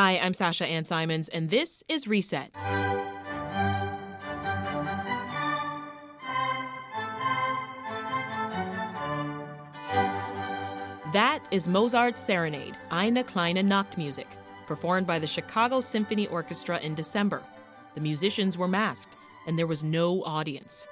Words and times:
Hi, 0.00 0.16
I'm 0.18 0.32
Sasha 0.32 0.64
Ann 0.64 0.84
Simons, 0.84 1.28
and 1.28 1.50
this 1.50 1.82
is 1.88 2.06
Reset. 2.06 2.52
That 11.12 11.40
is 11.50 11.66
Mozart's 11.66 12.20
Serenade, 12.20 12.76
Eine 12.92 13.24
kleine 13.24 13.64
Nachtmusik, 13.64 14.28
performed 14.68 15.08
by 15.08 15.18
the 15.18 15.26
Chicago 15.26 15.80
Symphony 15.80 16.28
Orchestra 16.28 16.78
in 16.78 16.94
December. 16.94 17.42
The 17.96 18.00
musicians 18.00 18.56
were 18.56 18.68
masked, 18.68 19.16
and 19.48 19.58
there 19.58 19.66
was 19.66 19.82
no 19.82 20.22
audience. 20.22 20.86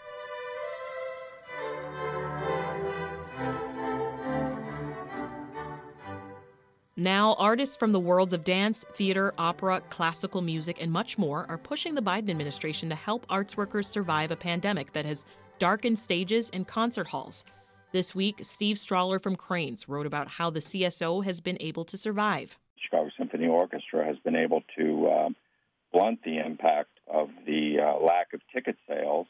Now, 7.07 7.35
artists 7.35 7.77
from 7.77 7.93
the 7.93 8.01
worlds 8.01 8.33
of 8.33 8.43
dance, 8.43 8.85
theater, 8.95 9.33
opera, 9.39 9.81
classical 9.91 10.43
music, 10.43 10.83
and 10.83 10.91
much 10.91 11.19
more 11.19 11.47
are 11.49 11.57
pushing 11.57 11.95
the 11.95 12.03
Biden 12.03 12.31
administration 12.31 12.89
to 12.89 12.97
help 12.97 13.25
arts 13.31 13.57
workers 13.57 13.87
survive 13.87 14.33
a 14.33 14.37
pandemic 14.37 14.93
that 14.93 15.05
has 15.05 15.25
darkened 15.61 16.01
stages 16.01 16.51
and 16.53 16.67
concert 16.67 17.07
halls. 17.07 17.45
This 17.93 18.13
week, 18.13 18.41
Steve 18.43 18.75
Strahler 18.75 19.23
from 19.23 19.37
Crain's 19.37 19.89
wrote 19.89 20.05
about 20.05 20.27
how 20.27 20.51
the 20.51 20.59
CSO 20.59 21.25
has 21.25 21.41
been 21.41 21.57
able 21.61 21.85
to 21.85 21.97
survive. 21.97 22.59
Chicago 22.77 23.09
Symphony 23.17 23.47
Orchestra 23.47 24.05
has 24.05 24.17
been 24.25 24.35
able 24.35 24.63
to 24.77 25.07
uh, 25.07 25.29
blunt 25.93 26.25
the 26.25 26.45
impact 26.45 26.91
of 27.07 27.31
the 27.47 27.77
uh, 27.79 28.05
lack 28.05 28.33
of 28.33 28.41
ticket 28.53 28.79
sales 28.89 29.29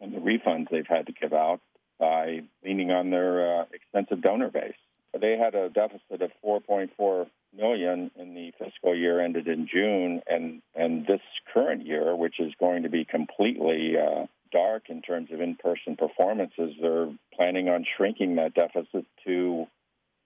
and 0.00 0.14
the 0.14 0.20
refunds 0.20 0.70
they've 0.70 0.86
had 0.86 1.08
to 1.08 1.12
give 1.12 1.32
out 1.32 1.60
by 1.98 2.42
leaning 2.64 2.92
on 2.92 3.10
their 3.10 3.62
uh, 3.62 3.64
extensive 3.72 4.22
donor 4.22 4.48
base. 4.48 4.74
They 5.20 5.36
had 5.36 5.54
a 5.54 5.68
deficit 5.68 6.22
of 6.22 6.30
4.4 6.44 7.26
million 7.56 8.10
in 8.16 8.34
the 8.34 8.52
fiscal 8.58 8.94
year 8.94 9.20
ended 9.20 9.48
in 9.48 9.66
June, 9.66 10.22
and 10.26 10.62
and 10.74 11.06
this 11.06 11.20
current 11.52 11.86
year, 11.86 12.14
which 12.14 12.40
is 12.40 12.52
going 12.60 12.82
to 12.82 12.88
be 12.88 13.04
completely 13.04 13.96
uh, 13.96 14.26
dark 14.52 14.84
in 14.88 15.02
terms 15.02 15.30
of 15.32 15.40
in-person 15.40 15.96
performances, 15.96 16.74
they're 16.80 17.10
planning 17.34 17.68
on 17.68 17.84
shrinking 17.96 18.36
that 18.36 18.54
deficit 18.54 19.06
to 19.26 19.66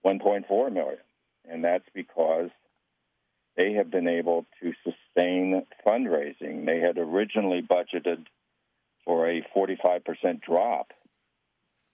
1.4 0.05 0.73
million, 0.73 0.97
and 1.49 1.63
that's 1.63 1.87
because 1.93 2.49
they 3.55 3.73
have 3.73 3.91
been 3.91 4.07
able 4.07 4.45
to 4.61 4.73
sustain 4.83 5.65
fundraising. 5.85 6.65
They 6.65 6.79
had 6.79 6.97
originally 6.97 7.61
budgeted 7.61 8.25
for 9.05 9.29
a 9.29 9.45
45% 9.55 10.41
drop 10.41 10.91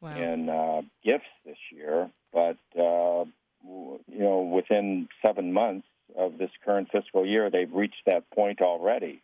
wow. 0.01 0.15
in 0.15 0.49
uh, 0.49 0.81
gifts 1.03 1.29
this 1.45 1.57
year, 1.71 2.09
but 2.33 2.57
uh, 2.77 3.25
you 3.63 3.99
know, 4.19 4.41
within 4.53 5.07
seven 5.25 5.53
months 5.53 5.87
of 6.17 6.37
this 6.37 6.51
current 6.65 6.89
fiscal 6.91 7.25
year, 7.25 7.49
they've 7.49 7.71
reached 7.71 8.03
that 8.05 8.29
point 8.31 8.61
already. 8.61 9.21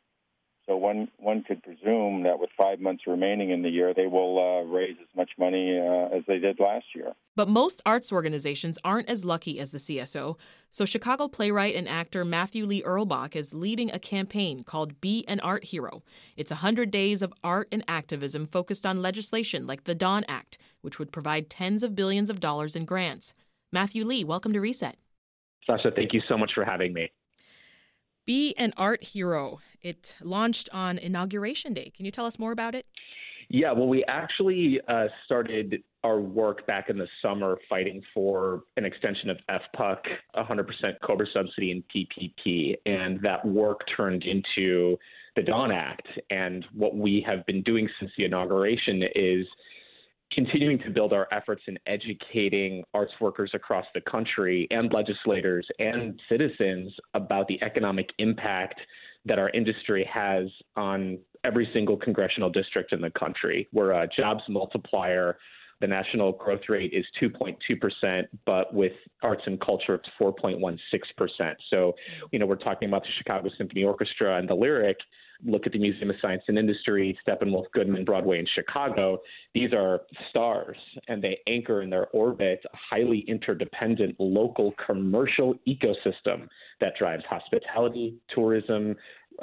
So 0.67 0.75
one 0.75 1.09
one 1.19 1.43
could 1.43 1.61
presume 1.61 2.23
that 2.23 2.39
with 2.39 2.49
five 2.57 2.79
months 2.79 3.03
remaining 3.05 3.51
in 3.51 3.61
the 3.61 3.69
year, 3.69 3.93
they 3.93 4.07
will 4.07 4.39
uh, 4.39 4.63
raise 4.63 4.95
as 4.99 5.07
much 5.15 5.29
money 5.37 5.77
uh, 5.77 6.15
as 6.15 6.23
they 6.27 6.39
did 6.39 6.59
last 6.59 6.85
year. 6.95 7.13
But 7.35 7.47
most 7.47 7.83
arts 7.85 8.11
organizations 8.11 8.79
aren't 8.83 9.07
as 9.07 9.23
lucky 9.23 9.59
as 9.59 9.71
the 9.71 9.77
CSO. 9.77 10.37
So 10.71 10.85
Chicago 10.85 11.27
playwright 11.27 11.75
and 11.75 11.87
actor 11.87 12.25
Matthew 12.25 12.65
Lee 12.65 12.81
Erlbach 12.81 13.35
is 13.35 13.53
leading 13.53 13.91
a 13.91 13.99
campaign 13.99 14.63
called 14.63 14.99
Be 15.01 15.23
an 15.27 15.39
Art 15.41 15.65
Hero. 15.65 16.01
It's 16.35 16.51
a 16.51 16.55
100 16.55 16.89
days 16.89 17.21
of 17.21 17.33
art 17.43 17.67
and 17.71 17.83
activism 17.87 18.47
focused 18.47 18.87
on 18.87 19.03
legislation 19.03 19.67
like 19.67 19.83
the 19.83 19.95
Dawn 19.95 20.25
Act, 20.27 20.57
which 20.81 20.97
would 20.97 21.11
provide 21.11 21.47
tens 21.47 21.83
of 21.83 21.95
billions 21.95 22.31
of 22.31 22.39
dollars 22.39 22.75
in 22.75 22.85
grants. 22.85 23.35
Matthew 23.71 24.03
Lee, 24.03 24.23
welcome 24.23 24.53
to 24.53 24.61
Reset. 24.61 24.97
Sasha, 25.67 25.91
thank 25.95 26.11
you 26.13 26.21
so 26.27 26.37
much 26.37 26.51
for 26.55 26.65
having 26.65 26.91
me. 26.91 27.11
Be 28.25 28.55
an 28.57 28.73
Art 28.75 29.03
Hero. 29.03 29.59
It 29.81 30.15
launched 30.21 30.67
on 30.73 30.97
Inauguration 30.97 31.73
Day. 31.73 31.91
Can 31.95 32.05
you 32.05 32.11
tell 32.11 32.25
us 32.25 32.39
more 32.39 32.51
about 32.51 32.73
it? 32.73 32.87
Yeah, 33.49 33.71
well, 33.71 33.87
we 33.87 34.03
actually 34.07 34.79
uh, 34.87 35.05
started 35.25 35.83
our 36.03 36.19
work 36.19 36.65
back 36.65 36.89
in 36.89 36.97
the 36.97 37.07
summer 37.21 37.59
fighting 37.69 38.01
for 38.13 38.63
an 38.77 38.85
extension 38.85 39.29
of 39.29 39.37
FPUC, 39.49 39.97
100% 40.35 40.65
COBRA 41.03 41.27
subsidy, 41.31 41.71
and 41.71 41.83
PPP. 41.95 42.75
And 42.87 43.19
that 43.21 43.45
work 43.45 43.81
turned 43.95 44.23
into 44.23 44.97
the 45.35 45.43
Dawn 45.43 45.71
Act. 45.71 46.07
And 46.31 46.65
what 46.73 46.95
we 46.95 47.23
have 47.27 47.45
been 47.45 47.61
doing 47.61 47.87
since 47.99 48.11
the 48.17 48.25
inauguration 48.25 49.03
is 49.13 49.45
continuing 50.31 50.79
to 50.79 50.89
build 50.89 51.13
our 51.13 51.27
efforts 51.31 51.63
in 51.67 51.77
educating 51.87 52.83
arts 52.93 53.13
workers 53.21 53.51
across 53.53 53.85
the 53.93 54.01
country 54.01 54.67
and 54.71 54.91
legislators 54.91 55.67
and 55.79 56.19
citizens 56.29 56.93
about 57.13 57.47
the 57.47 57.61
economic 57.63 58.09
impact 58.17 58.79
that 59.25 59.39
our 59.39 59.49
industry 59.51 60.07
has 60.11 60.47
on 60.75 61.17
every 61.43 61.69
single 61.73 61.95
congressional 61.97 62.49
district 62.49 62.91
in 62.91 63.01
the 63.01 63.11
country. 63.11 63.67
We're 63.71 63.91
a 63.91 64.07
jobs 64.07 64.43
multiplier. 64.49 65.37
The 65.81 65.87
national 65.87 66.33
growth 66.33 66.61
rate 66.69 66.93
is 66.93 67.05
2.2%, 67.21 68.23
but 68.45 68.73
with 68.73 68.93
arts 69.21 69.43
and 69.45 69.59
culture, 69.59 69.95
it's 69.95 70.09
4.16%. 70.19 71.55
So, 71.69 71.93
you 72.31 72.39
know, 72.39 72.45
we're 72.45 72.55
talking 72.55 72.87
about 72.87 73.03
the 73.03 73.09
Chicago 73.17 73.49
Symphony 73.57 73.83
Orchestra 73.83 74.37
and 74.37 74.49
the 74.49 74.55
Lyric 74.55 74.97
look 75.43 75.65
at 75.65 75.73
the 75.73 75.79
Museum 75.79 76.09
of 76.09 76.15
Science 76.21 76.43
and 76.47 76.57
Industry, 76.57 77.17
Steppenwolf 77.27 77.65
Goodman, 77.73 78.05
Broadway 78.05 78.39
in 78.39 78.47
Chicago, 78.53 79.19
these 79.53 79.73
are 79.73 80.01
stars 80.29 80.77
and 81.07 81.21
they 81.21 81.39
anchor 81.47 81.81
in 81.81 81.89
their 81.89 82.07
orbit 82.07 82.61
a 82.65 82.77
highly 82.77 83.25
interdependent 83.27 84.15
local 84.19 84.73
commercial 84.85 85.55
ecosystem 85.67 86.47
that 86.79 86.93
drives 86.97 87.23
hospitality, 87.29 88.15
tourism, 88.33 88.95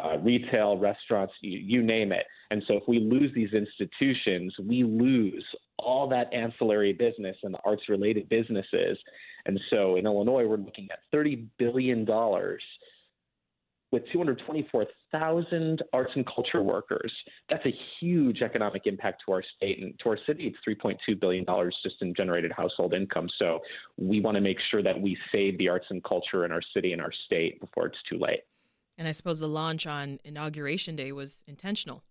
uh, 0.02 0.16
retail, 0.18 0.78
restaurants, 0.78 1.32
you, 1.40 1.58
you 1.58 1.82
name 1.82 2.12
it. 2.12 2.24
And 2.52 2.62
so 2.68 2.74
if 2.74 2.82
we 2.86 2.98
lose 3.00 3.32
these 3.34 3.54
institutions, 3.54 4.54
we 4.62 4.84
lose 4.84 5.42
all 5.78 6.06
that 6.10 6.30
ancillary 6.34 6.92
business 6.92 7.34
and 7.42 7.54
the 7.54 7.58
arts 7.64 7.84
related 7.88 8.28
businesses. 8.28 8.98
And 9.46 9.58
so 9.70 9.96
in 9.96 10.04
Illinois, 10.04 10.44
we're 10.46 10.58
looking 10.58 10.86
at 10.92 10.98
$30 11.14 11.46
billion 11.58 12.06
with 13.90 14.02
224,000 14.12 15.82
arts 15.94 16.10
and 16.14 16.26
culture 16.26 16.62
workers. 16.62 17.10
That's 17.48 17.64
a 17.64 17.74
huge 17.98 18.42
economic 18.42 18.82
impact 18.84 19.22
to 19.24 19.32
our 19.32 19.42
state 19.56 19.82
and 19.82 19.98
to 20.00 20.10
our 20.10 20.18
city. 20.26 20.54
It's 20.54 20.78
3.2 20.84 21.18
billion 21.18 21.46
dollars 21.46 21.74
just 21.82 21.96
in 22.02 22.14
generated 22.14 22.52
household 22.52 22.92
income. 22.92 23.30
So 23.38 23.60
we 23.96 24.20
want 24.20 24.34
to 24.34 24.42
make 24.42 24.58
sure 24.70 24.82
that 24.82 25.00
we 25.00 25.16
save 25.32 25.56
the 25.56 25.70
arts 25.70 25.86
and 25.88 26.04
culture 26.04 26.44
in 26.44 26.52
our 26.52 26.62
city 26.74 26.92
and 26.92 27.00
our 27.00 27.12
state 27.24 27.62
before 27.62 27.86
it's 27.86 27.98
too 28.10 28.18
late. 28.18 28.40
And 28.98 29.08
I 29.08 29.12
suppose 29.12 29.40
the 29.40 29.48
launch 29.48 29.86
on 29.86 30.20
inauguration 30.22 30.96
day 30.96 31.12
was 31.12 31.44
intentional. 31.46 32.04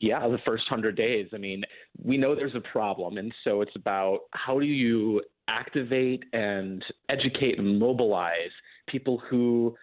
Yeah, 0.00 0.26
the 0.28 0.38
first 0.46 0.64
100 0.70 0.96
days. 0.96 1.28
I 1.34 1.36
mean, 1.36 1.62
we 2.02 2.16
know 2.16 2.34
there's 2.34 2.54
a 2.54 2.72
problem. 2.72 3.18
And 3.18 3.32
so 3.44 3.60
it's 3.60 3.76
about 3.76 4.20
how 4.32 4.58
do 4.58 4.64
you 4.64 5.22
activate 5.48 6.24
and 6.32 6.82
educate 7.10 7.58
and 7.58 7.78
mobilize 7.78 8.50
people 8.88 9.22
who 9.28 9.76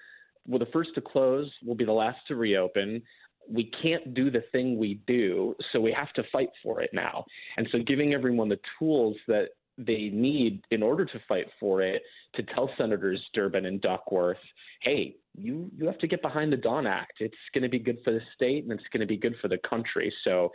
we're 0.47 0.59
the 0.59 0.67
first 0.67 0.91
to 0.95 1.01
close, 1.01 1.51
we'll 1.63 1.75
be 1.75 1.85
the 1.85 1.91
last 1.91 2.19
to 2.29 2.35
reopen. 2.35 3.01
We 3.49 3.71
can't 3.81 4.13
do 4.13 4.31
the 4.31 4.43
thing 4.51 4.77
we 4.77 5.01
do, 5.07 5.55
so 5.71 5.79
we 5.79 5.91
have 5.91 6.11
to 6.13 6.23
fight 6.31 6.49
for 6.63 6.81
it 6.81 6.89
now. 6.93 7.25
And 7.57 7.67
so, 7.71 7.79
giving 7.79 8.13
everyone 8.13 8.49
the 8.49 8.59
tools 8.79 9.15
that 9.27 9.49
they 9.77 10.09
need 10.11 10.63
in 10.71 10.81
order 10.81 11.05
to 11.05 11.19
fight 11.27 11.47
for 11.59 11.81
it 11.81 12.01
to 12.35 12.43
tell 12.43 12.69
Senators 12.77 13.23
Durbin 13.33 13.65
and 13.65 13.81
Duckworth, 13.81 14.37
hey, 14.81 15.15
you, 15.37 15.69
you 15.77 15.85
have 15.85 15.99
to 15.99 16.07
get 16.07 16.21
behind 16.21 16.51
the 16.51 16.57
Dawn 16.57 16.87
Act. 16.87 17.13
It's 17.19 17.35
going 17.53 17.63
to 17.63 17.69
be 17.69 17.79
good 17.79 17.99
for 18.03 18.11
the 18.11 18.21
state 18.35 18.63
and 18.63 18.71
it's 18.71 18.87
going 18.91 19.01
to 19.01 19.07
be 19.07 19.17
good 19.17 19.35
for 19.41 19.47
the 19.47 19.59
country. 19.69 20.11
So 20.23 20.51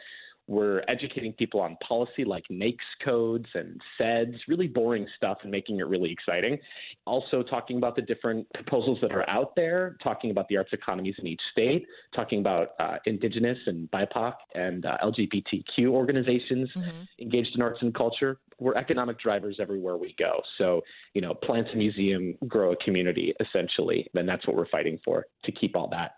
we're 0.48 0.82
educating 0.88 1.32
people 1.32 1.60
on 1.60 1.76
policy 1.86 2.24
like 2.24 2.44
NAICS 2.50 2.76
codes 3.04 3.46
and 3.54 3.80
SEDS, 3.98 4.34
really 4.48 4.66
boring 4.66 5.06
stuff 5.16 5.38
and 5.42 5.50
making 5.50 5.78
it 5.78 5.86
really 5.86 6.10
exciting. 6.10 6.58
Also, 7.06 7.42
talking 7.42 7.76
about 7.76 7.94
the 7.94 8.02
different 8.02 8.46
proposals 8.54 8.98
that 9.02 9.12
are 9.12 9.28
out 9.30 9.54
there, 9.54 9.96
talking 10.02 10.30
about 10.30 10.48
the 10.48 10.56
arts 10.56 10.72
economies 10.72 11.14
in 11.18 11.26
each 11.26 11.40
state, 11.52 11.86
talking 12.14 12.40
about 12.40 12.70
uh, 12.80 12.96
Indigenous 13.06 13.58
and 13.66 13.90
BIPOC 13.92 14.34
and 14.54 14.84
uh, 14.84 14.96
LGBTQ 15.04 15.86
organizations 15.86 16.68
mm-hmm. 16.76 17.02
engaged 17.20 17.54
in 17.54 17.62
arts 17.62 17.78
and 17.80 17.94
culture. 17.94 18.38
We're 18.58 18.74
economic 18.74 19.18
drivers 19.20 19.58
everywhere 19.60 19.96
we 19.96 20.14
go. 20.18 20.40
So, 20.58 20.82
you 21.14 21.20
know, 21.20 21.34
plant 21.34 21.68
a 21.72 21.76
museum, 21.76 22.36
grow 22.48 22.72
a 22.72 22.76
community, 22.76 23.34
essentially. 23.40 24.08
And 24.14 24.28
that's 24.28 24.46
what 24.46 24.56
we're 24.56 24.68
fighting 24.68 24.98
for 25.04 25.26
to 25.44 25.52
keep 25.52 25.76
all 25.76 25.88
that. 25.88 26.16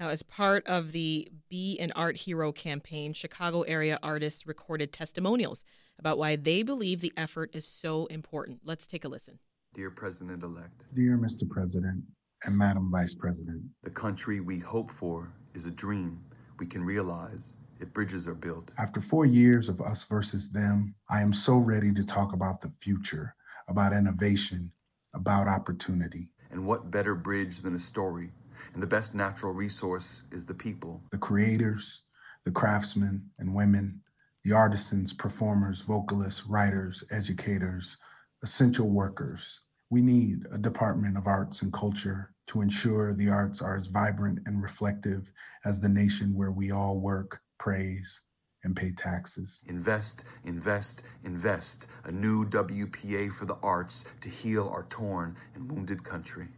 Now, 0.00 0.08
as 0.08 0.22
part 0.22 0.66
of 0.66 0.92
the 0.92 1.30
Be 1.50 1.78
an 1.78 1.92
Art 1.94 2.16
Hero 2.16 2.52
campaign, 2.52 3.12
Chicago 3.12 3.60
area 3.62 3.98
artists 4.02 4.46
recorded 4.46 4.94
testimonials 4.94 5.62
about 5.98 6.16
why 6.16 6.36
they 6.36 6.62
believe 6.62 7.02
the 7.02 7.12
effort 7.18 7.50
is 7.52 7.66
so 7.66 8.06
important. 8.06 8.60
Let's 8.64 8.86
take 8.86 9.04
a 9.04 9.08
listen. 9.08 9.40
Dear 9.74 9.90
President 9.90 10.42
elect, 10.42 10.84
Dear 10.94 11.18
Mr. 11.18 11.46
President 11.46 12.02
and 12.44 12.56
Madam 12.56 12.90
Vice 12.90 13.14
President, 13.14 13.62
the 13.84 13.90
country 13.90 14.40
we 14.40 14.58
hope 14.58 14.90
for 14.90 15.34
is 15.54 15.66
a 15.66 15.70
dream 15.70 16.24
we 16.58 16.64
can 16.64 16.82
realize 16.82 17.52
if 17.78 17.92
bridges 17.92 18.26
are 18.26 18.34
built. 18.34 18.70
After 18.78 19.02
four 19.02 19.26
years 19.26 19.68
of 19.68 19.82
us 19.82 20.04
versus 20.04 20.50
them, 20.50 20.94
I 21.10 21.20
am 21.20 21.34
so 21.34 21.58
ready 21.58 21.92
to 21.92 22.04
talk 22.04 22.32
about 22.32 22.62
the 22.62 22.72
future, 22.80 23.34
about 23.68 23.92
innovation, 23.92 24.72
about 25.14 25.46
opportunity. 25.46 26.30
And 26.50 26.66
what 26.66 26.90
better 26.90 27.14
bridge 27.14 27.60
than 27.60 27.74
a 27.74 27.78
story? 27.78 28.30
And 28.74 28.82
the 28.82 28.86
best 28.86 29.14
natural 29.14 29.52
resource 29.52 30.22
is 30.32 30.46
the 30.46 30.54
people. 30.54 31.02
The 31.10 31.18
creators, 31.18 32.02
the 32.44 32.50
craftsmen 32.50 33.30
and 33.38 33.54
women, 33.54 34.00
the 34.44 34.52
artisans, 34.52 35.12
performers, 35.12 35.82
vocalists, 35.82 36.46
writers, 36.46 37.04
educators, 37.10 37.96
essential 38.42 38.88
workers. 38.88 39.60
We 39.90 40.00
need 40.00 40.46
a 40.52 40.58
Department 40.58 41.16
of 41.16 41.26
Arts 41.26 41.62
and 41.62 41.72
Culture 41.72 42.34
to 42.46 42.62
ensure 42.62 43.14
the 43.14 43.28
arts 43.28 43.60
are 43.60 43.76
as 43.76 43.86
vibrant 43.86 44.40
and 44.46 44.62
reflective 44.62 45.30
as 45.64 45.80
the 45.80 45.88
nation 45.88 46.34
where 46.34 46.50
we 46.50 46.70
all 46.70 46.98
work, 46.98 47.40
praise, 47.58 48.22
and 48.64 48.76
pay 48.76 48.92
taxes. 48.92 49.62
Invest, 49.68 50.24
invest, 50.44 51.02
invest. 51.24 51.86
A 52.04 52.12
new 52.12 52.44
WPA 52.44 53.32
for 53.32 53.46
the 53.46 53.56
arts 53.62 54.04
to 54.20 54.28
heal 54.28 54.68
our 54.68 54.84
torn 54.84 55.36
and 55.54 55.70
wounded 55.70 56.04
country. 56.04 56.48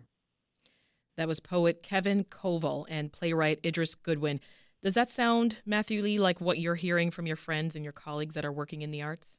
That 1.17 1.29
was 1.29 1.41
poet 1.41 1.83
Kevin 1.83 2.25
Coval 2.25 2.87
and 2.89 3.13
playwright 3.13 3.61
Idris 3.65 3.95
Goodwin. 3.95 4.41
Does 4.83 4.95
that 4.95 5.11
sound, 5.11 5.59
Matthew 5.65 6.03
Lee, 6.03 6.19
like 6.19 6.41
what 6.41 6.59
you're 6.59 6.75
hearing 6.75 7.11
from 7.11 7.27
your 7.27 7.37
friends 7.37 7.77
and 7.77 7.85
your 7.85 7.93
colleagues 7.93 8.35
that 8.35 8.45
are 8.45 8.53
working 8.53 8.83
in 8.83 8.91
the 8.91 9.03
arts? 9.03 9.37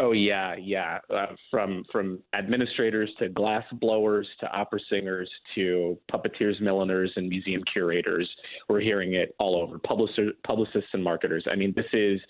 Oh 0.00 0.12
yeah, 0.12 0.54
yeah. 0.56 0.98
Uh, 1.10 1.26
from 1.50 1.84
from 1.90 2.20
administrators 2.32 3.10
to 3.18 3.28
glass 3.28 3.64
blowers 3.80 4.28
to 4.40 4.46
opera 4.52 4.78
singers 4.88 5.28
to 5.56 5.98
puppeteers, 6.12 6.60
milliners, 6.60 7.10
and 7.16 7.28
museum 7.28 7.62
curators, 7.72 8.28
we're 8.68 8.80
hearing 8.80 9.14
it 9.14 9.34
all 9.40 9.56
over. 9.56 9.78
Publicists, 9.80 10.38
publicists, 10.46 10.90
and 10.92 11.02
marketers. 11.02 11.44
I 11.50 11.56
mean, 11.56 11.72
this 11.74 11.86
is 11.92 12.20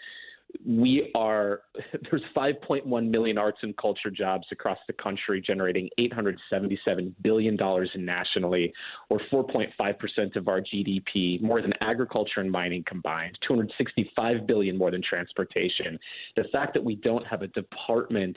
we 0.67 1.11
are 1.15 1.63
there's 2.11 2.23
5.1 2.37 3.11
million 3.11 3.39
arts 3.39 3.59
and 3.63 3.77
culture 3.77 4.11
jobs 4.11 4.47
across 4.51 4.79
the 4.87 4.93
country 4.95 5.43
generating 5.45 5.89
877 5.99 7.15
billion 7.23 7.57
dollars 7.57 7.91
nationally 7.97 8.73
or 9.11 9.21
4.5% 9.33 10.37
of 10.37 10.49
our 10.49 10.61
GDP 10.61 11.41
more 11.41 11.63
than 11.63 11.73
agriculture 11.81 12.41
and 12.41 12.51
mining 12.51 12.85
combined 12.87 13.39
265 13.47 14.47
billion 14.47 14.77
more 14.77 14.91
than 14.91 15.03
transportation. 15.03 15.99
The 16.37 16.45
fact 16.53 16.75
that 16.75 16.85
we 16.85 16.97
don't 16.97 17.27
have 17.27 17.43
a 17.43 17.49
department 17.49 18.37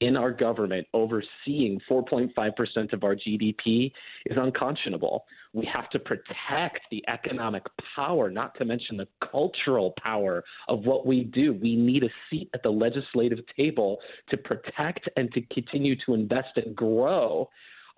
in 0.00 0.16
our 0.16 0.30
government 0.30 0.86
overseeing 0.94 1.80
4.5% 1.88 2.92
of 2.92 3.04
our 3.04 3.14
GDP 3.14 3.92
is 4.26 4.36
unconscionable. 4.40 5.24
We 5.52 5.68
have 5.72 5.90
to 5.90 5.98
protect 5.98 6.80
the 6.90 7.04
economic 7.08 7.64
power, 7.94 8.30
not 8.30 8.56
to 8.58 8.64
mention 8.64 8.96
the 8.96 9.08
cultural 9.30 9.94
power 10.02 10.42
of 10.68 10.84
what 10.84 11.06
we 11.06 11.24
do. 11.24 11.52
We 11.52 11.76
need 11.76 12.04
a 12.04 12.08
seat 12.30 12.48
at 12.54 12.62
the 12.62 12.70
legislative 12.70 13.40
table 13.56 13.98
to 14.30 14.36
protect 14.36 15.08
and 15.16 15.30
to 15.32 15.42
continue 15.52 15.96
to 16.06 16.14
invest 16.14 16.56
and 16.56 16.74
grow 16.74 17.48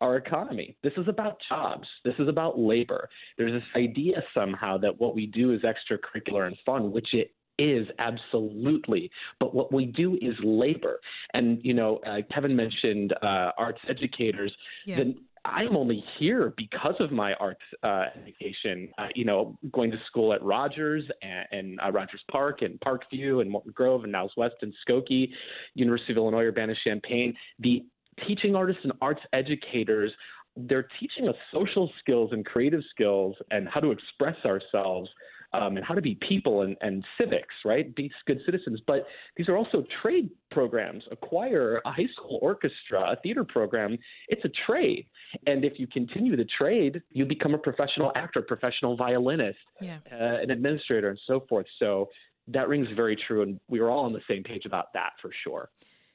our 0.01 0.17
economy. 0.17 0.77
This 0.83 0.95
is 0.97 1.07
about 1.07 1.39
jobs. 1.49 1.87
This 2.05 2.15
is 2.19 2.29
about 2.29 2.59
labor. 2.59 3.09
There's 3.39 3.53
this 3.53 3.69
idea 3.77 4.23
somehow 4.35 4.77
that 4.79 5.01
what 5.01 5.15
we 5.15 5.27
do 5.27 5.53
is 5.53 5.61
extracurricular 5.61 6.49
and 6.49 6.57
fun, 6.67 6.91
which 6.91 7.15
it 7.15 7.33
is 7.59 7.87
absolutely. 7.99 9.11
But 9.41 9.55
what 9.55 9.73
we 9.73 9.87
do 9.87 10.15
is 10.21 10.35
labor. 10.43 11.01
And, 11.35 11.59
you 11.63 11.75
know, 11.75 11.99
uh, 12.07 12.19
Kevin 12.33 12.57
mentioned 12.57 13.13
uh, 13.23 13.53
arts 13.57 13.81
educators. 13.89 14.53
Yeah. 14.87 14.99
Then 14.99 15.17
I'm 15.45 15.77
only 15.77 16.05
here 16.19 16.55
because 16.57 16.95
of 17.01 17.11
my 17.11 17.35
arts 17.35 17.61
uh, 17.83 18.05
education. 18.23 18.89
Uh, 18.97 19.09
you 19.15 19.25
know, 19.25 19.59
going 19.73 19.91
to 19.91 19.99
school 20.07 20.33
at 20.33 20.43
Rogers 20.43 21.05
and, 21.23 21.47
and 21.51 21.81
uh, 21.85 21.91
Rogers 21.91 22.23
Park 22.31 22.63
and 22.63 22.79
Parkview 22.81 23.41
and 23.41 23.51
Morton 23.51 23.73
Grove 23.75 24.05
and 24.05 24.13
Niles 24.13 24.33
West 24.37 24.57
and 24.63 24.73
Skokie, 24.87 25.29
University 25.75 26.13
of 26.13 26.19
Illinois 26.19 26.45
Urbana-Champaign. 26.45 27.35
The 27.59 27.85
teaching 28.27 28.55
artists 28.55 28.83
and 28.85 28.93
arts 29.01 29.23
educators 29.33 30.13
they're 30.57 30.89
teaching 31.01 31.29
us 31.29 31.35
social 31.53 31.91
skills 32.01 32.31
and 32.33 32.45
creative 32.45 32.83
skills 32.91 33.35
and 33.51 33.69
how 33.69 33.81
to 33.81 33.91
express 33.91 34.37
ourselves 34.45 35.09
um, 35.55 35.77
and 35.77 35.85
how 35.85 35.95
to 35.95 36.01
be 36.01 36.19
people 36.27 36.63
and, 36.63 36.77
and 36.81 37.05
civics, 37.19 37.55
right? 37.65 37.95
Be 37.95 38.11
good 38.27 38.41
citizens. 38.45 38.81
But 38.87 39.07
these 39.37 39.49
are 39.49 39.57
also 39.57 39.85
trade 40.03 40.31
programs. 40.51 41.05
A 41.11 41.17
choir, 41.17 41.81
a 41.85 41.93
high 41.93 42.09
school 42.15 42.39
orchestra, 42.43 43.13
a 43.13 43.17
theater 43.23 43.45
program, 43.45 43.99
it's 44.29 44.45
a 44.45 44.51
trade. 44.67 45.07
And 45.47 45.65
if 45.65 45.79
you 45.79 45.87
continue 45.87 46.37
the 46.37 46.47
trade, 46.59 47.03
you 47.11 47.25
become 47.25 47.55
a 47.55 47.59
professional 47.59 48.13
actor, 48.15 48.43
professional 48.43 48.97
violinist, 48.97 49.59
yeah. 49.81 49.99
uh, 50.11 50.41
an 50.43 50.51
administrator, 50.51 51.11
and 51.11 51.21
so 51.27 51.45
forth. 51.49 51.67
So 51.79 52.09
that 52.49 52.69
rings 52.69 52.89
very 52.97 53.17
true. 53.27 53.43
And 53.43 53.61
we 53.69 53.81
are 53.81 53.91
all 53.91 54.05
on 54.05 54.13
the 54.13 54.23
same 54.29 54.43
page 54.43 54.67
about 54.67 54.93
that 54.95 55.13
for 55.21 55.31
sure. 55.45 55.69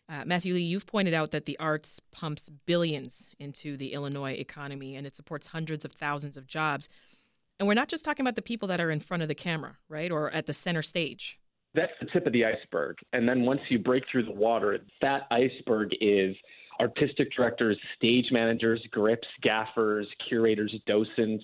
Uh, 0.09 0.23
Matthew 0.25 0.53
Lee, 0.53 0.61
you've 0.61 0.85
pointed 0.85 1.13
out 1.13 1.31
that 1.31 1.45
the 1.45 1.59
arts 1.59 1.99
pumps 2.11 2.49
billions 2.65 3.27
into 3.39 3.75
the 3.75 3.91
Illinois 3.91 4.31
economy 4.31 4.95
and 4.95 5.05
it 5.05 5.17
supports 5.17 5.47
hundreds 5.47 5.83
of 5.83 5.91
thousands 5.91 6.37
of 6.37 6.47
jobs. 6.47 6.87
And 7.59 7.67
we're 7.67 7.73
not 7.73 7.87
just 7.87 8.05
talking 8.05 8.23
about 8.23 8.35
the 8.35 8.41
people 8.41 8.67
that 8.67 8.79
are 8.79 8.91
in 8.91 8.99
front 8.99 9.23
of 9.23 9.29
the 9.29 9.35
camera, 9.35 9.77
right? 9.89 10.11
Or 10.11 10.31
at 10.31 10.45
the 10.45 10.53
center 10.53 10.81
stage. 10.81 11.39
That's 11.73 11.91
the 11.99 12.07
tip 12.07 12.25
of 12.25 12.33
the 12.33 12.45
iceberg. 12.45 12.97
And 13.13 13.27
then 13.27 13.41
once 13.41 13.61
you 13.69 13.79
break 13.79 14.03
through 14.11 14.25
the 14.25 14.31
water, 14.31 14.79
that 15.01 15.23
iceberg 15.31 15.91
is 15.99 16.35
artistic 16.79 17.29
directors, 17.35 17.77
stage 17.95 18.27
managers, 18.31 18.81
grips, 18.91 19.27
gaffers, 19.43 20.05
curators, 20.27 20.73
docents, 20.85 21.43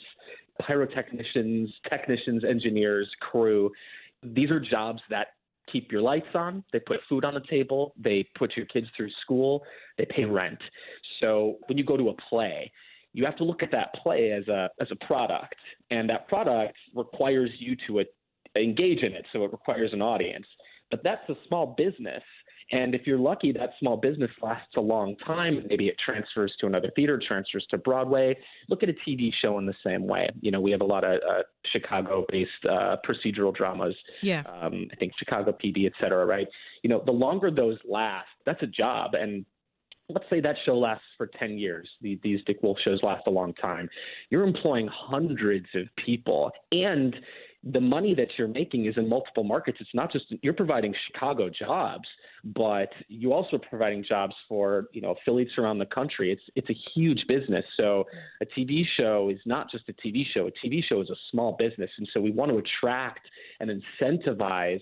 pyrotechnicians, 0.62 1.68
technicians, 1.90 2.44
engineers, 2.44 3.10
crew. 3.20 3.72
These 4.22 4.52
are 4.52 4.60
jobs 4.60 5.02
that 5.10 5.28
keep 5.72 5.92
your 5.92 6.02
lights 6.02 6.28
on, 6.36 6.64
they 6.72 6.80
put 6.80 7.00
food 7.10 7.26
on 7.26 7.34
the 7.34 7.42
table, 7.50 7.94
they 7.98 8.28
put 8.38 8.56
your 8.56 8.66
kids 8.68 8.88
through 8.96 9.10
school, 9.22 9.64
they 9.98 10.06
pay 10.06 10.26
rent. 10.26 10.60
So 11.20 11.58
when 11.68 11.78
you 11.78 11.84
go 11.84 11.98
to 11.98 12.10
a 12.10 12.14
play, 12.30 12.72
you 13.14 13.26
have 13.26 13.36
to 13.38 13.44
look 13.44 13.64
at 13.64 13.72
that 13.72 13.94
play 13.96 14.32
as 14.32 14.48
a 14.48 14.70
as 14.82 14.88
a 14.92 15.06
product, 15.06 15.56
and 15.92 16.10
that 16.10 16.28
product 16.28 16.76
requires 16.96 17.50
you 17.60 17.76
to 17.88 18.00
a, 18.02 18.04
engage 18.60 19.04
in 19.04 19.14
it. 19.14 19.26
So 19.32 19.44
it 19.44 19.52
requires 19.52 19.94
an 19.94 20.02
audience. 20.02 20.46
But 20.92 21.02
that's 21.04 21.28
a 21.30 21.36
small 21.48 21.74
business. 21.76 22.22
And 22.72 22.96
if 22.96 23.06
you're 23.06 23.20
lucky, 23.20 23.52
that 23.52 23.72
small 23.80 23.98
business 23.98 24.32
lasts 24.42 24.76
a 24.78 24.82
long 24.82 25.16
time. 25.26 25.66
Maybe 25.70 25.88
it 25.88 25.96
transfers 26.04 26.54
to 26.60 26.68
another 26.68 26.92
theater, 26.96 27.22
transfers 27.26 27.66
to 27.72 27.78
Broadway. 27.78 28.38
Look 28.70 28.84
at 28.84 28.90
a 28.90 28.96
TV 29.08 29.32
show 29.42 29.60
in 29.60 29.66
the 29.66 29.76
same 29.86 30.08
way. 30.08 30.30
You 30.42 30.52
know, 30.52 30.62
we 30.62 30.72
have 30.72 30.82
a 30.82 30.86
lot 30.86 31.04
of 31.04 31.16
uh, 31.16 31.44
Chicago-based 31.72 32.50
uh, 32.70 32.98
procedural 33.08 33.56
dramas. 33.56 33.96
Yeah. 34.22 34.44
Um, 34.48 34.88
I 34.92 34.96
think 34.96 35.14
Chicago 35.18 35.52
PD, 35.52 35.86
et 35.86 35.94
cetera. 36.02 36.26
Right. 36.26 36.48
You 36.84 36.90
know, 36.90 37.04
the 37.06 37.12
longer 37.12 37.52
those 37.52 37.78
last, 37.88 38.28
that's 38.46 38.62
a 38.64 38.68
job, 38.68 39.14
and 39.14 39.46
let's 40.10 40.26
say 40.30 40.40
that 40.42 40.56
show 40.66 40.78
lasts 40.78 41.06
for 41.18 41.28
10 41.28 41.58
years. 41.58 41.90
The, 42.02 42.20
these 42.24 42.40
Dick 42.46 42.62
Wolf 42.62 42.78
shows 42.84 43.02
last 43.04 43.24
a 43.28 43.32
long 43.32 43.54
time. 43.56 43.90
You're 44.30 44.44
employing 44.44 44.88
hundreds 44.92 45.68
of 45.76 45.88
people 46.06 46.52
and 46.72 47.16
the 47.64 47.80
money 47.80 48.14
that 48.14 48.28
you're 48.38 48.48
making 48.48 48.86
is 48.88 48.96
in 48.98 49.08
multiple 49.08 49.44
markets. 49.44 49.78
It's 49.80 49.94
not 49.94 50.12
just 50.12 50.26
you're 50.42 50.54
providing 50.54 50.94
Chicago 51.08 51.50
jobs, 51.50 52.08
but 52.44 52.90
you 53.08 53.32
also 53.32 53.56
are 53.56 53.60
providing 53.70 54.04
jobs 54.04 54.36
for 54.50 54.88
you 54.92 55.02
know 55.02 55.12
affiliates 55.12 55.54
around 55.58 55.80
the 55.80 55.86
country. 55.86 56.32
It's 56.32 56.42
it's 56.56 56.70
a 56.70 56.78
huge 56.94 57.24
business. 57.28 57.64
So 57.78 58.04
a 58.42 58.46
TV 58.46 58.84
show 58.98 59.30
is 59.30 59.40
not 59.46 59.72
just 59.72 59.88
a 59.88 59.94
TV 59.94 60.26
show. 60.34 60.48
A 60.48 60.68
TV 60.68 60.84
show 60.84 61.00
is 61.02 61.10
a 61.10 61.16
small 61.32 61.56
business, 61.58 61.90
and 61.98 62.08
so 62.14 62.20
we 62.20 62.32
want 62.32 62.52
to 62.52 62.58
attract 62.58 63.30
and 63.62 63.72
incentivize 63.72 64.82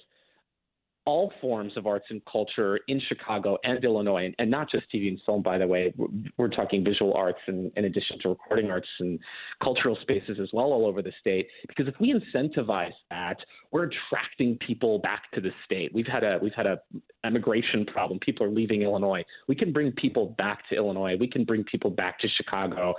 all 1.05 1.31
forms 1.41 1.75
of 1.77 1.87
arts 1.87 2.05
and 2.09 2.21
culture 2.31 2.79
in 2.87 3.01
Chicago 3.07 3.57
and 3.63 3.83
Illinois, 3.83 4.25
and, 4.25 4.35
and 4.37 4.51
not 4.51 4.69
just 4.69 4.85
TV 4.93 5.07
and 5.07 5.19
film, 5.25 5.41
by 5.41 5.57
the 5.57 5.65
way. 5.65 5.93
We're, 5.97 6.07
we're 6.37 6.49
talking 6.49 6.83
visual 6.83 7.13
arts 7.13 7.39
in, 7.47 7.71
in 7.75 7.85
addition 7.85 8.19
to 8.21 8.29
recording 8.29 8.69
arts 8.69 8.87
and 8.99 9.19
cultural 9.63 9.97
spaces 10.01 10.37
as 10.39 10.49
well 10.53 10.65
all 10.65 10.85
over 10.85 11.01
the 11.01 11.11
state. 11.19 11.47
Because 11.67 11.87
if 11.87 11.95
we 11.99 12.13
incentivize 12.13 12.93
that, 13.09 13.37
we're 13.71 13.89
attracting 13.89 14.57
people 14.65 14.99
back 14.99 15.23
to 15.33 15.41
the 15.41 15.51
state. 15.65 15.91
We've 15.93 16.05
had 16.05 16.23
a 16.23 16.37
we've 16.41 16.53
had 16.53 16.67
a 16.67 16.79
immigration 17.25 17.85
problem. 17.85 18.19
People 18.19 18.45
are 18.45 18.51
leaving 18.51 18.83
Illinois. 18.83 19.23
We 19.47 19.55
can 19.55 19.73
bring 19.73 19.91
people 19.93 20.35
back 20.37 20.67
to 20.69 20.75
Illinois. 20.75 21.15
We 21.19 21.27
can 21.27 21.45
bring 21.45 21.63
people 21.63 21.89
back 21.89 22.19
to 22.19 22.27
Chicago, 22.27 22.93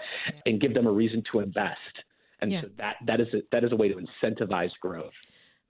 and 0.47 0.61
give 0.61 0.75
them 0.75 0.87
a 0.87 0.93
reason 0.93 1.23
to 1.33 1.41
invest. 1.41 1.79
And 2.41 2.51
yeah. 2.51 2.63
so 2.63 2.69
that 2.79 2.97
that 3.07 3.21
is 3.21 3.29
a, 3.33 3.43
that 3.53 3.65
is 3.65 3.73
a 3.73 3.77
way 3.77 3.89
to 3.89 3.95
incentivize 3.95 4.71
growth. 4.81 5.13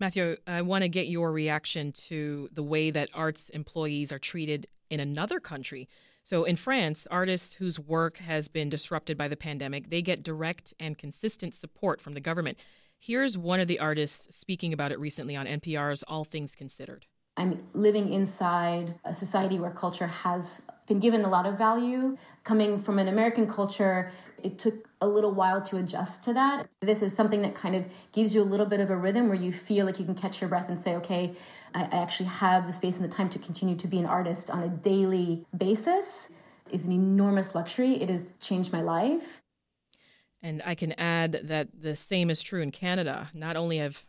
Matthew, 0.00 0.37
I 0.46 0.62
want 0.62 0.82
to 0.82 0.88
get 0.88 1.06
your 1.06 1.30
reaction 1.32 1.92
to 1.92 2.49
the 2.52 2.62
way 2.62 2.90
that 2.90 3.11
arts 3.14 3.50
employees 3.50 4.11
are 4.12 4.18
treated 4.18 4.66
in 4.90 5.00
another 5.00 5.38
country. 5.38 5.88
So 6.25 6.44
in 6.44 6.56
France, 6.56 7.06
artists 7.11 7.54
whose 7.54 7.78
work 7.78 8.18
has 8.18 8.49
been 8.49 8.68
disrupted 8.68 9.16
by 9.18 9.28
the 9.28 9.37
pandemic, 9.37 9.90
they 9.90 10.02
get 10.02 10.22
direct 10.22 10.72
and 10.78 10.96
consistent 10.96 11.54
support 11.54 12.00
from 12.00 12.14
the 12.14 12.20
government. 12.20 12.58
Here's 12.99 13.37
one 13.37 13.58
of 13.58 13.66
the 13.66 13.80
artists 13.80 14.37
speaking 14.37 14.72
about 14.72 14.92
it 14.92 15.00
recently 15.00 15.34
on 15.34 15.46
NPR's 15.46 16.04
All 16.04 16.25
Things 16.25 16.54
Considered. 16.54 17.06
I'm 17.37 17.66
living 17.72 18.12
inside 18.12 18.94
a 19.04 19.14
society 19.14 19.58
where 19.58 19.70
culture 19.70 20.06
has 20.06 20.62
been 20.87 21.00
given 21.00 21.25
a 21.25 21.28
lot 21.28 21.46
of 21.46 21.56
value. 21.56 22.16
Coming 22.44 22.78
from 22.78 22.99
an 22.99 23.08
American 23.08 23.50
culture, 23.50 24.12
it 24.42 24.58
took 24.58 24.88
a 25.00 25.06
little 25.06 25.32
while 25.32 25.61
to 25.62 25.76
adjust 25.76 26.22
to 26.25 26.32
that. 26.32 26.68
This 26.80 27.02
is 27.02 27.14
something 27.14 27.42
that 27.42 27.54
kind 27.54 27.75
of 27.75 27.84
gives 28.12 28.34
you 28.34 28.42
a 28.42 28.44
little 28.44 28.66
bit 28.66 28.80
of 28.80 28.90
a 28.90 28.96
rhythm 28.96 29.28
where 29.28 29.38
you 29.38 29.52
feel 29.52 29.87
like 29.87 29.99
you 29.99 30.04
can 30.04 30.14
catch 30.14 30.40
your 30.40 30.49
breath 30.49 30.68
and 30.68 30.80
say, 30.80 30.94
okay, 30.96 31.34
I 31.75 31.82
actually 31.82 32.28
have 32.28 32.66
the 32.66 32.72
space 32.72 32.96
and 32.96 33.04
the 33.04 33.14
time 33.14 33.28
to 33.30 33.38
continue 33.38 33.76
to 33.76 33.87
be 33.87 33.99
an 33.99 34.06
artist 34.06 34.50
on 34.50 34.62
a 34.62 34.68
daily 34.68 35.44
basis. 35.56 36.28
is 36.70 36.84
an 36.87 36.92
enormous 36.92 37.54
luxury. 37.54 38.00
It 38.02 38.08
has 38.08 38.26
changed 38.40 38.72
my 38.72 38.80
life. 38.80 39.42
And 40.42 40.62
I 40.64 40.75
can 40.75 40.92
add 40.92 41.40
that 41.44 41.68
the 41.80 41.94
same 41.94 42.30
is 42.30 42.42
true 42.42 42.62
in 42.62 42.72
Canada. 42.72 43.30
Not 43.32 43.56
only 43.56 43.78
have 43.78 44.04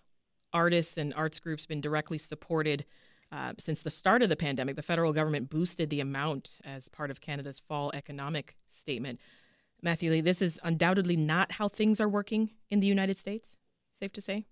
artists 0.52 0.98
and 0.98 1.14
arts 1.14 1.40
groups 1.40 1.66
been 1.66 1.82
directly 1.82 2.18
supported 2.18 2.86
uh, 3.34 3.54
since 3.58 3.82
the 3.82 3.90
start 3.90 4.22
of 4.22 4.30
the 4.30 4.36
pandemic, 4.36 4.76
the 4.76 4.84
federal 4.84 5.12
government 5.12 5.50
boosted 5.50 5.90
the 5.90 6.00
amount 6.00 6.60
as 6.64 6.88
part 6.88 7.10
of 7.10 7.20
Canada's 7.20 7.60
fall 7.60 7.92
economic 7.96 8.56
statement. 8.68 9.20
Matthew 9.84 10.12
Lee, 10.12 10.22
this 10.22 10.42
is 10.42 10.60
undoubtedly 10.64 11.18
not 11.18 11.52
how 11.52 11.68
things 11.68 12.00
are 12.00 12.08
working 12.08 12.52
in 12.72 12.80
the 12.80 12.88
United 12.88 13.20
States. 13.20 13.58
Safe 13.92 14.14
to 14.14 14.22
say? 14.22 14.46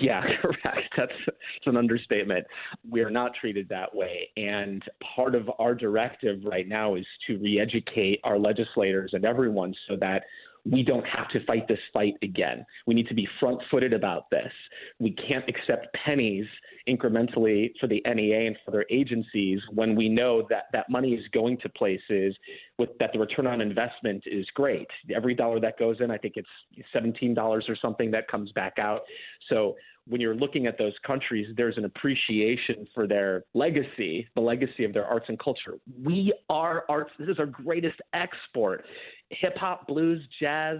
Yeah, 0.00 0.22
correct. 0.42 0.94
That's, 0.96 1.12
that's 1.26 1.66
an 1.66 1.78
understatement. 1.78 2.46
We 2.88 3.00
are 3.00 3.10
not 3.10 3.32
treated 3.40 3.66
that 3.70 3.94
way. 3.94 4.28
And 4.36 4.82
part 5.16 5.34
of 5.34 5.50
our 5.58 5.74
directive 5.74 6.44
right 6.44 6.68
now 6.68 6.96
is 6.96 7.06
to 7.26 7.38
re 7.38 7.58
educate 7.58 8.20
our 8.24 8.38
legislators 8.38 9.10
and 9.14 9.24
everyone 9.24 9.74
so 9.88 9.96
that 10.00 10.24
we 10.64 10.82
don't 10.82 11.06
have 11.06 11.28
to 11.28 11.44
fight 11.44 11.68
this 11.68 11.78
fight 11.92 12.14
again. 12.22 12.64
We 12.86 12.94
need 12.94 13.08
to 13.08 13.14
be 13.14 13.28
front 13.38 13.60
footed 13.70 13.92
about 13.92 14.30
this. 14.30 14.52
We 14.98 15.12
can't 15.12 15.44
accept 15.48 15.94
pennies 16.04 16.46
incrementally 16.88 17.72
for 17.80 17.86
the 17.86 18.02
NEA 18.06 18.46
and 18.46 18.56
for 18.64 18.70
their 18.70 18.84
agencies 18.90 19.60
when 19.72 19.94
we 19.94 20.08
know 20.08 20.46
that 20.50 20.64
that 20.72 20.88
money 20.90 21.14
is 21.14 21.24
going 21.32 21.58
to 21.58 21.68
places 21.70 22.34
with 22.78 22.90
that 22.98 23.12
the 23.12 23.18
return 23.18 23.46
on 23.46 23.60
investment 23.60 24.22
is 24.26 24.46
great. 24.54 24.86
Every 25.14 25.34
dollar 25.34 25.60
that 25.60 25.78
goes 25.78 25.96
in, 26.00 26.10
I 26.10 26.18
think 26.18 26.34
it's 26.36 26.48
$17 26.94 27.36
or 27.36 27.76
something 27.80 28.10
that 28.10 28.28
comes 28.28 28.52
back 28.52 28.78
out. 28.78 29.02
So 29.48 29.76
when 30.06 30.20
you're 30.20 30.34
looking 30.34 30.66
at 30.66 30.76
those 30.76 30.92
countries, 31.06 31.48
there's 31.56 31.78
an 31.78 31.86
appreciation 31.86 32.86
for 32.94 33.06
their 33.06 33.44
legacy, 33.54 34.28
the 34.34 34.40
legacy 34.40 34.84
of 34.84 34.92
their 34.92 35.06
arts 35.06 35.26
and 35.28 35.38
culture. 35.38 35.78
We 36.02 36.34
are 36.50 36.84
arts. 36.88 37.10
This 37.18 37.28
is 37.28 37.38
our 37.38 37.46
greatest 37.46 37.96
export. 38.12 38.84
Hip 39.30 39.56
hop, 39.56 39.86
blues, 39.86 40.20
jazz, 40.40 40.78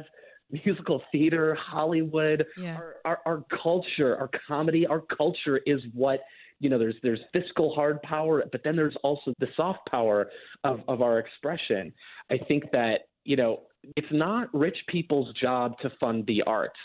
musical 0.51 1.03
theater, 1.11 1.57
Hollywood, 1.61 2.45
yeah. 2.61 2.77
our, 2.77 2.95
our, 3.05 3.21
our 3.27 3.45
culture, 3.63 4.17
our 4.17 4.31
comedy, 4.47 4.87
our 4.87 5.01
culture 5.01 5.61
is 5.67 5.81
what 5.93 6.21
you 6.61 6.71
know 6.71 6.79
there's 6.79 6.95
there's 7.03 7.21
fiscal 7.33 7.75
hard 7.75 8.01
power 8.03 8.45
but 8.53 8.63
then 8.63 8.77
there's 8.77 8.97
also 9.03 9.35
the 9.41 9.49
soft 9.57 9.81
power 9.91 10.31
of 10.63 10.81
of 10.87 11.03
our 11.03 11.19
expression 11.19 11.93
i 12.31 12.39
think 12.47 12.63
that 12.71 13.09
you 13.25 13.37
know 13.37 13.63
it's 13.97 14.07
not 14.13 14.49
rich 14.55 14.77
people's 14.89 15.35
job 15.35 15.77
to 15.81 15.91
fund 16.01 16.25
the 16.27 16.41
arts 16.47 16.79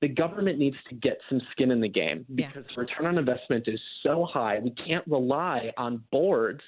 the 0.00 0.08
government 0.08 0.58
needs 0.58 0.76
to 0.88 0.94
get 0.94 1.18
some 1.28 1.40
skin 1.50 1.70
in 1.70 1.80
the 1.80 1.88
game 1.88 2.24
because 2.34 2.64
yeah. 2.70 2.80
return 2.80 3.06
on 3.06 3.18
investment 3.18 3.68
is 3.68 3.80
so 4.02 4.24
high. 4.24 4.58
We 4.58 4.70
can't 4.70 5.06
rely 5.06 5.72
on 5.76 6.02
boards 6.10 6.62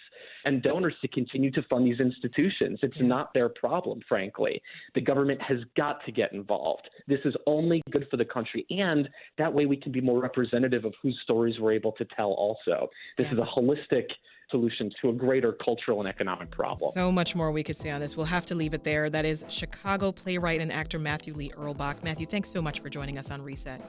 and 0.44 0.62
donors 0.62 0.94
to 1.02 1.08
continue 1.08 1.50
to 1.52 1.62
fund 1.64 1.87
these 1.87 2.00
institutions. 2.00 2.78
It's 2.82 2.96
not 3.00 3.32
their 3.34 3.49
problem, 3.49 4.00
frankly. 4.08 4.61
The 4.94 5.00
government 5.00 5.40
has 5.42 5.58
got 5.76 6.04
to 6.06 6.12
get 6.12 6.32
involved. 6.32 6.88
This 7.06 7.20
is 7.25 7.34
only 7.46 7.82
good 7.90 8.06
for 8.11 8.16
the 8.16 8.25
country, 8.25 8.66
and 8.70 9.08
that 9.38 9.52
way 9.52 9.66
we 9.66 9.76
can 9.76 9.92
be 9.92 10.00
more 10.00 10.20
representative 10.20 10.84
of 10.84 10.94
whose 11.02 11.18
stories 11.22 11.58
we're 11.58 11.72
able 11.72 11.92
to 11.92 12.04
tell 12.16 12.32
also. 12.32 12.88
This 13.18 13.26
yeah. 13.26 13.34
is 13.34 13.38
a 13.38 13.61
holistic 13.61 14.06
solution 14.50 14.90
to 15.00 15.08
a 15.08 15.12
greater 15.12 15.52
cultural 15.64 16.00
and 16.00 16.08
economic 16.08 16.50
problem. 16.50 16.92
So 16.92 17.11
much 17.11 17.34
more 17.34 17.50
we 17.50 17.64
could 17.64 17.76
say 17.76 17.90
on 17.90 18.00
this. 18.00 18.16
We'll 18.16 18.26
have 18.26 18.46
to 18.46 18.54
leave 18.54 18.75
it 18.75 18.84
there. 18.84 19.11
That 19.11 19.25
is 19.25 19.44
Chicago 19.49 20.12
playwright 20.12 20.61
and 20.61 20.70
actor 20.70 20.99
Matthew 20.99 21.34
Lee 21.34 21.50
Erlbach. 21.56 22.04
Matthew, 22.04 22.26
thanks 22.26 22.50
so 22.50 22.62
much 22.62 22.80
for 22.80 22.90
joining 22.90 23.18
us 23.18 23.30
on 23.30 23.42
Reset. 23.42 23.80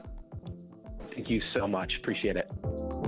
Thank 1.13 1.29
you 1.29 1.41
so 1.53 1.67
much. 1.67 1.93
Appreciate 2.01 2.37
it. 2.37 3.02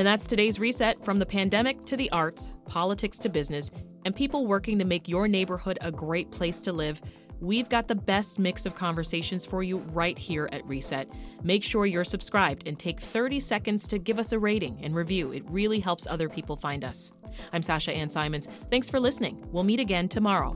And 0.00 0.06
that's 0.06 0.26
today's 0.26 0.58
reset 0.58 1.04
from 1.04 1.18
the 1.18 1.26
pandemic 1.26 1.84
to 1.84 1.94
the 1.94 2.10
arts, 2.10 2.54
politics 2.64 3.18
to 3.18 3.28
business, 3.28 3.70
and 4.06 4.16
people 4.16 4.46
working 4.46 4.78
to 4.78 4.84
make 4.86 5.08
your 5.08 5.28
neighborhood 5.28 5.76
a 5.82 5.92
great 5.92 6.30
place 6.30 6.62
to 6.62 6.72
live. 6.72 7.02
We've 7.38 7.68
got 7.68 7.86
the 7.86 7.96
best 7.96 8.38
mix 8.38 8.64
of 8.64 8.74
conversations 8.74 9.44
for 9.44 9.62
you 9.62 9.76
right 9.92 10.16
here 10.16 10.48
at 10.52 10.66
Reset. 10.66 11.06
Make 11.44 11.62
sure 11.62 11.84
you're 11.84 12.04
subscribed 12.04 12.66
and 12.66 12.78
take 12.78 12.98
30 12.98 13.40
seconds 13.40 13.86
to 13.88 13.98
give 13.98 14.18
us 14.18 14.32
a 14.32 14.38
rating 14.38 14.82
and 14.82 14.94
review. 14.94 15.32
It 15.32 15.42
really 15.50 15.80
helps 15.80 16.06
other 16.06 16.30
people 16.30 16.56
find 16.56 16.82
us. 16.82 17.12
I'm 17.52 17.62
Sasha 17.62 17.92
Ann 17.92 18.08
Simons. 18.08 18.48
Thanks 18.70 18.88
for 18.88 19.00
listening. 19.00 19.46
We'll 19.52 19.64
meet 19.64 19.80
again 19.80 20.08
tomorrow. 20.08 20.54